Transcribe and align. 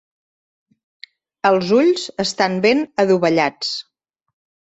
Els 1.49 1.73
ulls 1.81 2.07
estan 2.25 2.57
ben 2.65 2.81
adovellats. 3.05 3.77